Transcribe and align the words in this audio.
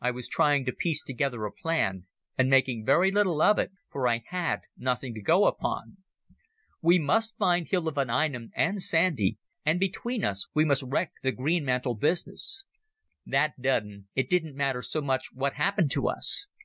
I 0.00 0.12
was 0.12 0.28
trying 0.28 0.64
to 0.66 0.72
piece 0.72 1.02
together 1.02 1.44
a 1.44 1.50
plan, 1.50 2.06
and 2.38 2.48
making 2.48 2.86
very 2.86 3.10
little 3.10 3.42
of 3.42 3.58
it, 3.58 3.72
for 3.90 4.06
I 4.06 4.22
had 4.26 4.60
nothing 4.76 5.12
to 5.14 5.20
go 5.20 5.44
upon. 5.46 5.96
We 6.80 7.00
must 7.00 7.36
find 7.36 7.66
Hilda 7.66 7.90
von 7.90 8.08
Einem 8.08 8.52
and 8.54 8.80
Sandy, 8.80 9.38
and 9.66 9.80
between 9.80 10.22
us 10.24 10.46
we 10.54 10.64
must 10.64 10.84
wreck 10.84 11.10
the 11.24 11.32
Greenmantle 11.32 11.96
business. 11.98 12.64
That 13.26 13.60
done, 13.60 14.06
it 14.14 14.30
didn't 14.30 14.54
matter 14.54 14.82
so 14.82 15.00
much 15.02 15.32
what 15.32 15.54
happened 15.54 15.90
to 15.94 16.06
us. 16.08 16.46